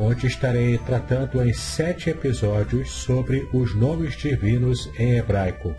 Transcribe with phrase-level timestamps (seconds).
[0.00, 5.74] onde estarei tratando em sete episódios sobre os nomes divinos em hebraico.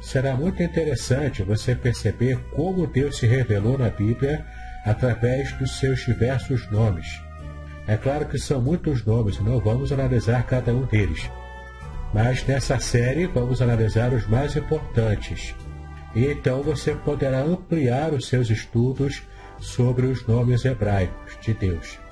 [0.00, 4.44] Será muito interessante você perceber como Deus se revelou na Bíblia
[4.84, 7.20] através dos seus diversos nomes.
[7.86, 11.30] É claro que são muitos nomes não vamos analisar cada um deles.
[12.14, 15.54] Mas nessa série vamos analisar os mais importantes.
[16.14, 19.22] E então você poderá ampliar os seus estudos
[19.58, 22.05] sobre os nomes hebraicos de Deus.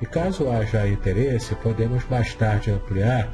[0.00, 3.28] E caso haja interesse, podemos mais tarde ampliar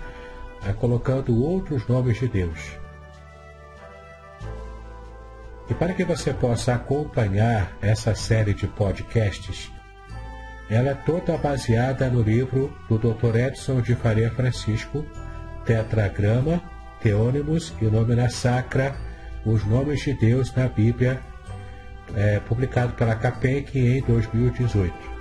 [0.67, 2.79] a colocando outros nomes de Deus.
[5.69, 9.71] E para que você possa acompanhar essa série de podcasts,
[10.71, 13.37] ela é toda baseada no livro do Dr.
[13.37, 15.05] Edson de Faria Francisco,
[15.65, 16.63] Tetragrama,
[17.03, 18.95] Teônimos e Nomina Sacra,
[19.45, 21.21] Os Nomes de Deus na Bíblia,
[22.15, 25.14] é, publicado pela CAPEC em 2018.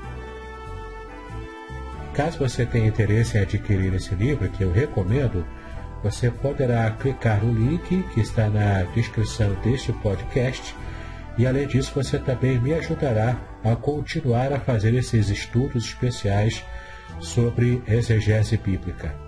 [2.14, 5.46] Caso você tenha interesse em adquirir esse livro, que eu recomendo,
[6.04, 10.76] você poderá clicar no link que está na descrição deste podcast.
[11.38, 16.64] E além disso, você também me ajudará a continuar a fazer esses estudos especiais
[17.20, 19.23] sobre exegese bíblica.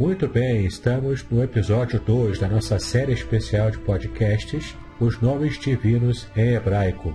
[0.00, 6.26] Muito bem, estamos no episódio 2 da nossa série especial de podcasts Os Nomes Divinos
[6.34, 7.14] em Hebraico.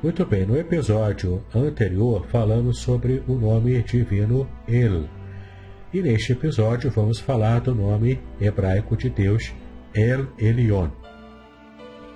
[0.00, 5.08] Muito bem, no episódio anterior falamos sobre o nome divino El.
[5.92, 9.52] E neste episódio vamos falar do nome hebraico de Deus,
[9.92, 10.90] El Elion.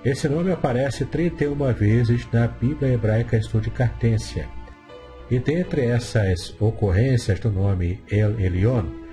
[0.05, 4.47] Esse nome aparece 31 vezes na Bíblia Hebraica Estudicartência.
[5.29, 9.03] E dentre essas ocorrências do nome El Elion,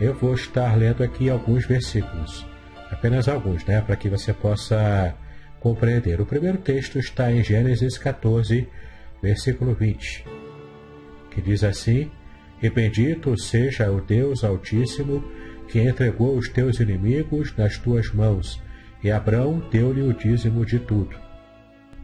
[0.00, 2.46] eu vou estar lendo aqui alguns versículos,
[2.90, 5.14] apenas alguns, né, para que você possa
[5.60, 6.20] compreender.
[6.20, 8.68] O primeiro texto está em Gênesis 14,
[9.22, 10.24] versículo 20,
[11.30, 12.10] que diz assim:
[12.60, 15.22] E bendito seja o Deus Altíssimo,
[15.68, 18.60] que entregou os teus inimigos nas tuas mãos,
[19.02, 21.16] e Abraão deu-lhe o dízimo de tudo.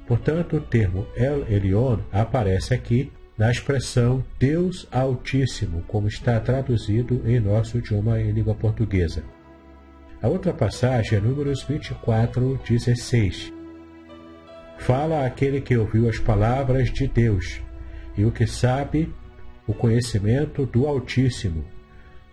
[0.07, 7.39] Portanto, o termo El Elyon aparece aqui na expressão Deus Altíssimo, como está traduzido em
[7.39, 9.23] nosso idioma em língua portuguesa.
[10.21, 13.53] A outra passagem é Números 24, 16.
[14.79, 17.61] Fala aquele que ouviu as palavras de Deus
[18.17, 19.15] e o que sabe
[19.69, 21.65] o conhecimento do Altíssimo,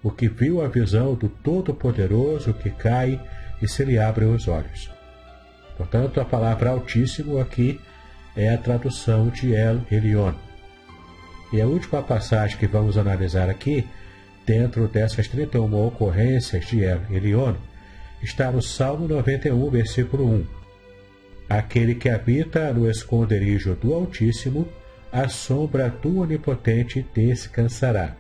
[0.01, 3.22] o que viu a visão do Todo-Poderoso que cai
[3.62, 4.92] e se lhe abrem os olhos.
[5.78, 7.80] Portanto, a palavra Altíssimo aqui
[8.36, 10.34] é a tradução de El Elyon.
[11.56, 13.88] E a última passagem que vamos analisar aqui,
[14.46, 17.56] dentro dessas 31 ocorrências de El Elyon,
[18.22, 20.46] está no Salmo 91, versículo 1.
[21.48, 24.68] Aquele que habita no esconderijo do Altíssimo,
[25.13, 28.18] a sombra do Onipotente descansará.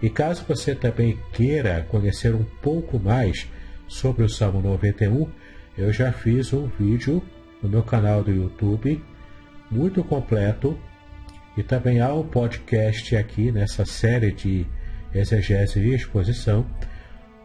[0.00, 3.46] E caso você também queira conhecer um pouco mais
[3.86, 5.28] sobre o Salmo 91,
[5.76, 7.22] eu já fiz um vídeo
[7.62, 9.04] no meu canal do YouTube
[9.70, 10.78] muito completo
[11.58, 14.64] e também há um podcast aqui nessa série de
[15.12, 16.64] exegese e exposição,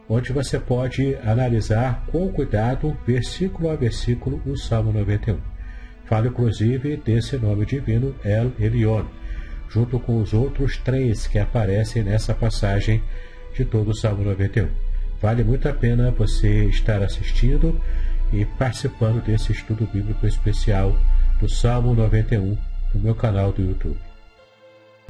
[0.08, 5.36] onde você pode analisar com cuidado, versículo a versículo, o Salmo 91.
[6.04, 9.04] Falo inclusive desse nome divino, El Elyon,
[9.68, 13.02] junto com os outros três que aparecem nessa passagem
[13.52, 14.68] de todo o Salmo 91.
[15.20, 17.80] Vale muito a pena você estar assistindo
[18.32, 20.96] e participando desse estudo bíblico especial
[21.40, 22.56] do Salmo 91
[22.94, 23.98] no meu canal do YouTube.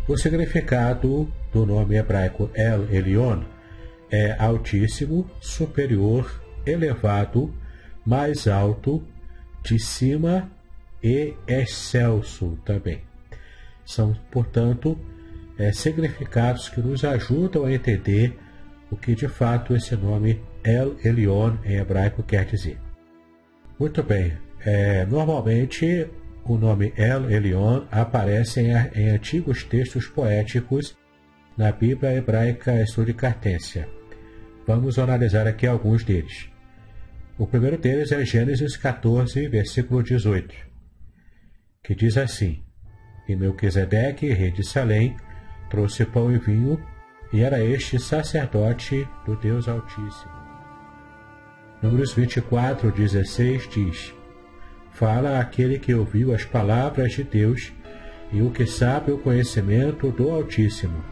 [0.08, 3.42] O significado do nome hebraico El Elyon
[4.10, 7.54] é altíssimo, superior, elevado,
[8.04, 9.02] mais alto,
[9.62, 10.50] de cima
[11.02, 13.00] e excelso também.
[13.84, 14.98] São, portanto,
[15.58, 18.38] é, significados que nos ajudam a entender
[18.90, 22.78] o que de fato esse nome El Elyon em hebraico quer dizer.
[23.78, 26.08] Muito bem, é, normalmente
[26.46, 30.96] o nome El Elyon aparece em, em, antigos textos poéticos
[31.56, 33.88] na Bíblia hebraica Estudicártência.
[34.66, 36.50] Vamos analisar aqui alguns deles.
[37.38, 40.54] O primeiro deles é Gênesis 14, versículo 18,
[41.82, 42.62] que diz assim:
[43.28, 45.16] E Melquisedeque, rei de Salém,
[45.70, 46.80] trouxe pão e vinho
[47.32, 50.32] e era este sacerdote do Deus Altíssimo.
[51.82, 54.14] Números 24, 16 diz:
[54.94, 57.72] Fala aquele que ouviu as palavras de Deus
[58.32, 61.04] e o que sabe o conhecimento do Altíssimo,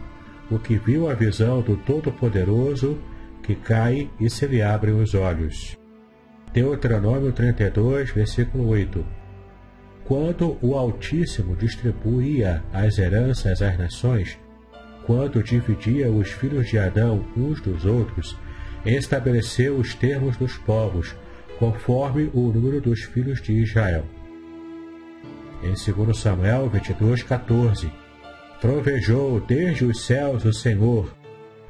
[0.49, 2.97] o que viu a visão do Todo-Poderoso
[3.43, 5.77] que cai e se lhe abrem os olhos.
[6.53, 9.05] Deuteronômio 32, versículo 8.
[10.05, 14.37] Quando o Altíssimo distribuía as heranças às nações,
[15.05, 18.37] quando dividia os filhos de Adão uns dos outros,
[18.85, 21.15] estabeleceu os termos dos povos,
[21.59, 24.05] conforme o número dos filhos de Israel.
[25.61, 27.91] Em 2 Samuel 22, 14,
[28.63, 31.13] Trovejou desde os céus o Senhor,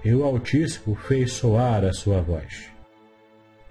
[0.06, 2.70] e o Altíssimo fez soar a sua voz.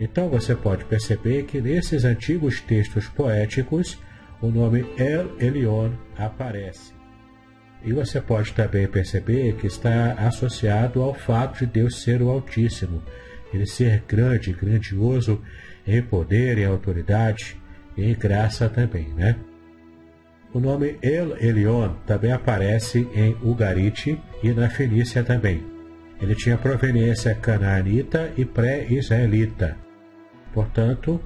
[0.00, 3.96] Então você pode perceber que nesses antigos textos poéticos
[4.40, 6.92] o nome El Elyon aparece.
[7.84, 13.04] E você pode também perceber que está associado ao fato de Deus ser o Altíssimo,
[13.54, 15.40] ele ser grande, grandioso
[15.86, 17.56] em poder, em autoridade
[17.96, 19.36] e em graça também, né?
[20.52, 25.64] O nome El Elyon também aparece em Ugarite e na Fenícia também.
[26.20, 29.76] Ele tinha proveniência canaanita e pré-israelita.
[30.52, 31.20] Portanto,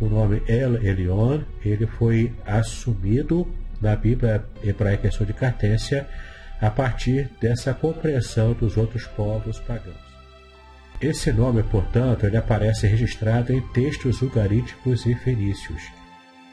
[0.00, 3.46] o nome El Elyon ele foi assumido
[3.80, 6.08] da Bíblia hebraica de Cartência
[6.60, 10.03] a partir dessa compreensão dos outros povos pagãos.
[11.00, 15.82] Esse nome, portanto, ele aparece registrado em textos ugaríticos e fenícios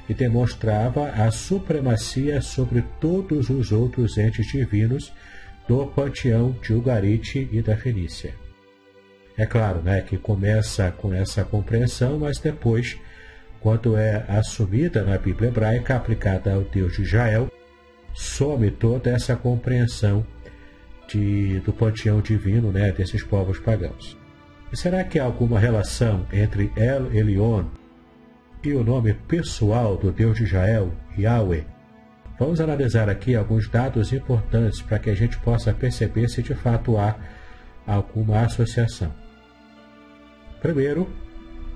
[0.09, 5.13] e demonstrava a supremacia sobre todos os outros entes divinos
[5.67, 8.33] do panteão de Ugarite e da Fenícia.
[9.37, 12.99] É claro né, que começa com essa compreensão, mas depois
[13.61, 17.49] quando é assumida na Bíblia hebraica, aplicada ao Deus de Israel,
[18.13, 20.25] some toda essa compreensão
[21.07, 24.20] de, do panteão divino né, desses povos pagãos.
[24.73, 27.65] Será que há alguma relação entre El Elyon
[28.63, 31.65] e o nome pessoal do Deus de Israel, Yahweh?
[32.39, 36.97] Vamos analisar aqui alguns dados importantes para que a gente possa perceber se de fato
[36.97, 37.17] há
[37.85, 39.13] alguma associação.
[40.61, 41.09] Primeiro,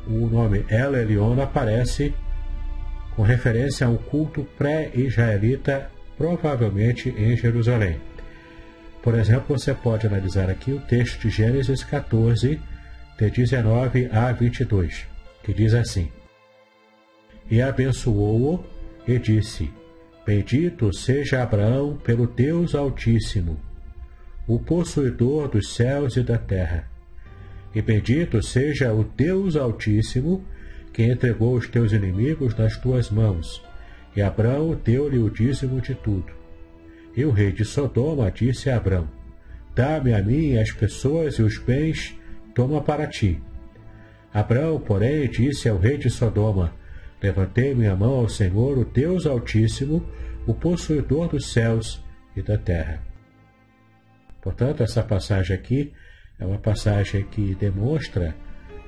[0.07, 2.13] o nome El Elyon aparece
[3.13, 7.99] com referência a um culto pré-israelita, provavelmente em Jerusalém.
[9.03, 12.57] Por exemplo, você pode analisar aqui o texto de Gênesis 14,
[13.17, 15.05] de 19 a 22,
[15.43, 16.09] que diz assim:
[17.49, 18.63] e abençoou-o
[19.07, 19.69] e disse:
[20.25, 23.59] Bendito seja Abraão pelo Deus Altíssimo,
[24.47, 26.89] o possuidor dos céus e da terra.
[27.73, 30.43] E bendito seja o Deus Altíssimo,
[30.91, 33.61] que entregou os teus inimigos nas tuas mãos.
[34.15, 36.31] E Abraão deu-lhe o dízimo de tudo.
[37.15, 39.07] E o rei de Sodoma disse a Abraão:
[39.75, 42.15] Dá-me a mim as pessoas e os bens,
[42.55, 43.39] toma para ti.
[44.33, 46.73] Abraão, porém, disse ao rei de Sodoma:
[47.21, 50.03] Levantei minha mão ao Senhor, o Deus Altíssimo,
[50.47, 52.03] o possuidor dos céus
[52.35, 53.03] e da terra.
[54.41, 55.93] Portanto, essa passagem aqui
[56.39, 58.35] é uma passagem que demonstra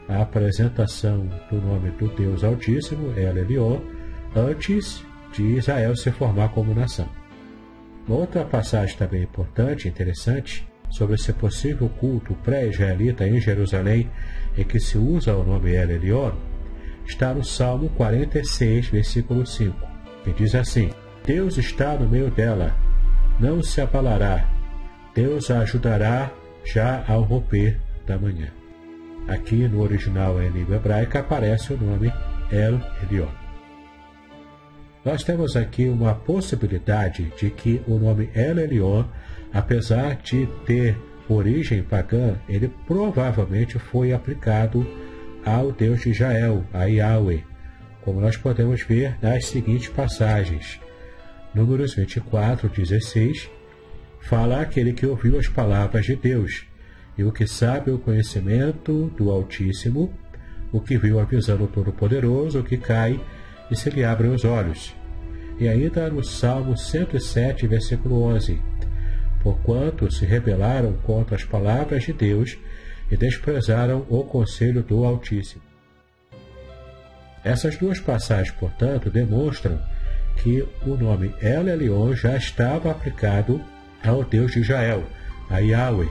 [0.08, 3.80] a apresentação do nome do Deus Altíssimo, El Elion,
[4.36, 7.10] antes de Israel se formar como nação.
[8.08, 14.10] Uma outra passagem também importante, interessante, sobre esse possível culto pré-israelita em Jerusalém,
[14.58, 16.32] em que se usa o nome El Elion,
[17.06, 19.76] está no Salmo 46, versículo 5,
[20.24, 20.90] que diz assim:
[21.26, 22.76] Deus está no meio dela,
[23.40, 24.50] não se abalará,
[25.14, 26.32] Deus a ajudará
[26.64, 28.48] já ao romper da manhã.
[29.28, 32.12] Aqui no original em língua hebraica aparece o nome
[32.52, 33.28] El Elion.
[35.04, 39.06] Nós temos aqui uma possibilidade de que o nome El Elion,
[39.54, 40.98] apesar de ter
[41.30, 44.86] origem pagã, ele provavelmente foi aplicado
[45.46, 47.44] ao Deus de Israel, a Yahweh,
[48.02, 50.80] como nós podemos ver nas seguintes passagens.
[51.54, 53.50] Números 24, 16,
[54.20, 56.66] fala aquele que ouviu as palavras de Deus,
[57.18, 60.14] e o que sabe o conhecimento do Altíssimo,
[60.72, 63.20] o que viu a visão do Todo-Poderoso, o que cai
[63.72, 64.96] e se lhe abrem os olhos.
[65.60, 68.62] E ainda no Salmo 107, versículo 11:
[69.48, 72.58] Porquanto se rebelaram contra as palavras de Deus
[73.10, 75.62] e desprezaram o conselho do Altíssimo.
[77.46, 79.82] Essas duas passagens, portanto, demonstram
[80.36, 83.64] que o nome El Elion já estava aplicado
[84.04, 85.06] ao Deus de Israel,
[85.50, 86.10] a Yahweh.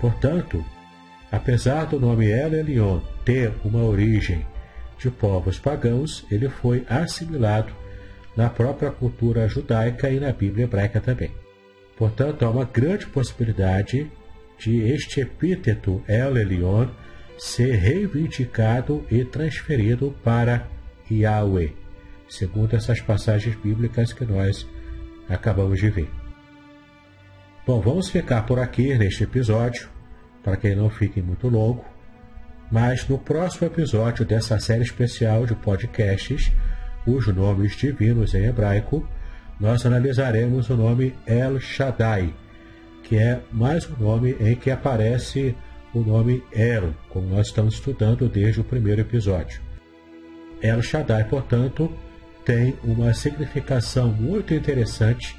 [0.00, 0.64] Portanto,
[1.32, 4.46] apesar do nome El Elion ter uma origem
[4.96, 7.72] de povos pagãos, ele foi assimilado
[8.36, 11.32] na própria cultura judaica e na Bíblia hebraica também.
[12.00, 14.10] Portanto, há uma grande possibilidade
[14.58, 16.88] de este epíteto El Elion
[17.36, 20.66] ser reivindicado e transferido para
[21.10, 21.74] Yahweh,
[22.26, 24.66] segundo essas passagens bíblicas que nós
[25.28, 26.08] acabamos de ver.
[27.66, 29.86] Bom, vamos ficar por aqui neste episódio,
[30.42, 31.84] para que não fique muito longo,
[32.72, 36.50] mas no próximo episódio dessa série especial de podcasts,
[37.06, 39.06] os nomes divinos em hebraico,
[39.60, 42.32] nós analisaremos o nome El Shaddai
[43.10, 45.52] que é mais um nome em que aparece
[45.92, 49.60] o nome El, como nós estamos estudando desde o primeiro episódio.
[50.62, 51.92] El Shaddai, portanto,
[52.44, 55.36] tem uma significação muito interessante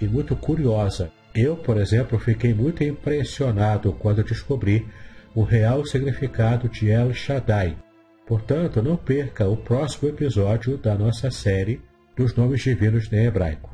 [0.00, 1.10] e muito curiosa.
[1.34, 4.86] Eu, por exemplo, fiquei muito impressionado quando descobri
[5.34, 7.76] o real significado de El Shaddai.
[8.26, 11.82] Portanto, não perca o próximo episódio da nossa série
[12.16, 13.70] dos nomes divinos em hebraico.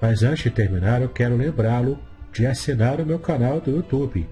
[0.00, 1.98] Mas antes de terminar, eu quero lembrá-lo
[2.32, 4.28] de assinar o meu canal do YouTube,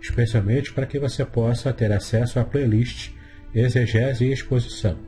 [0.00, 3.10] especialmente para que você possa ter acesso à playlist
[3.54, 4.98] Exegese e Exposição.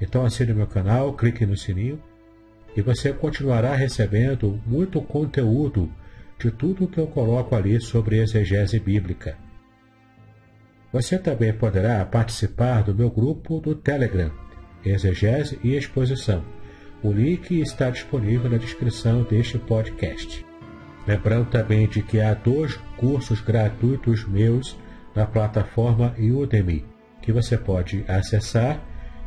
[0.00, 2.02] Então assine o meu canal, clique no sininho
[2.76, 5.90] e você continuará recebendo muito conteúdo
[6.38, 9.43] de tudo que eu coloco ali sobre exegese bíblica.
[10.94, 14.30] Você também poderá participar do meu grupo do Telegram,
[14.82, 16.42] Exegese e Exposição
[17.04, 20.44] o link está disponível na descrição deste podcast.
[21.06, 24.74] Lembrando também de que há dois cursos gratuitos meus
[25.14, 26.82] na plataforma Udemy,
[27.20, 28.82] que você pode acessar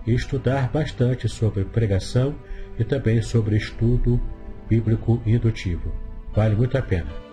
[0.07, 2.33] e estudar bastante sobre pregação
[2.79, 4.19] e também sobre estudo
[4.67, 5.93] bíblico indutivo.
[6.33, 7.26] Vale muito a pena.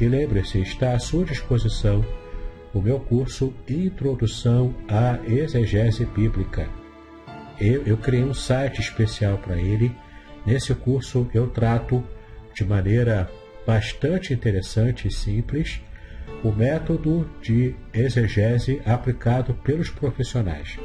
[0.00, 2.02] E lembre-se, está à sua disposição
[2.72, 6.68] o meu curso Introdução à Exegese Bíblica.
[7.60, 9.94] Eu, eu criei um site especial para ele.
[10.46, 12.02] Nesse curso eu trato
[12.54, 13.30] de maneira
[13.66, 15.82] bastante interessante e simples
[16.42, 20.78] o método de exegese aplicado pelos profissionais.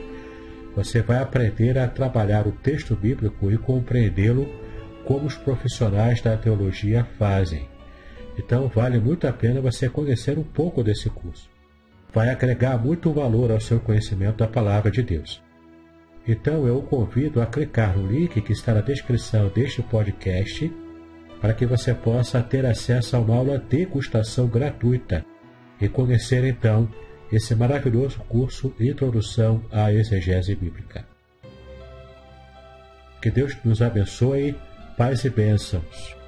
[0.75, 4.45] Você vai aprender a trabalhar o texto bíblico e compreendê-lo
[5.05, 7.74] como os profissionais da teologia fazem.
[8.37, 11.49] Então vale muito a pena você conhecer um pouco desse curso.
[12.13, 15.41] Vai agregar muito valor ao seu conhecimento da palavra de Deus.
[16.27, 20.71] Então eu o convido a clicar no link que está na descrição deste podcast
[21.39, 25.23] para que você possa ter acesso a uma aula degustação gratuita
[25.79, 26.89] e conhecer então
[27.31, 31.05] esse maravilhoso curso Introdução à Exegese Bíblica.
[33.21, 34.55] Que Deus nos abençoe,
[34.97, 36.24] paz e bênçãos.